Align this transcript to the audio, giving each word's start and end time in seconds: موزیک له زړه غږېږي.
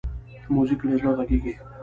موزیک 0.53 0.79
له 0.87 0.93
زړه 0.99 1.11
غږېږي. 1.17 1.53